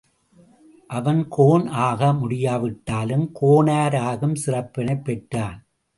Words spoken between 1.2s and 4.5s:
cone ஆகமுடியாவிட்டாலும் கோனார் ஆகும்